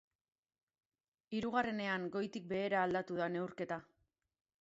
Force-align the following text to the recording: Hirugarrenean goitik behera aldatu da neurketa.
Hirugarrenean 1.35 2.07
goitik 2.15 2.47
behera 2.53 2.81
aldatu 2.87 3.19
da 3.21 3.29
neurketa. 3.35 3.79